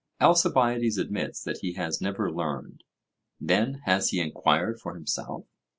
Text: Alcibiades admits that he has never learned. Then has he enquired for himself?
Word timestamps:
Alcibiades 0.19 0.97
admits 0.97 1.43
that 1.43 1.59
he 1.59 1.73
has 1.73 2.01
never 2.01 2.31
learned. 2.31 2.83
Then 3.39 3.83
has 3.85 4.09
he 4.09 4.19
enquired 4.19 4.79
for 4.81 4.95
himself? 4.95 5.45